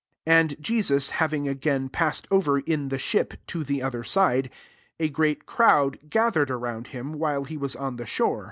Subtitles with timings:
[0.25, 4.49] ^1 And Jesus having aga{|^ passed over, in the ship, to tlH|^ other side,
[4.99, 8.39] a great crowd gfc thered around him, while lie w|i# on the shore.